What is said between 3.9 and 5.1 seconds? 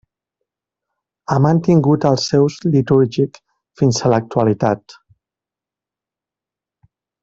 a l'actualitat.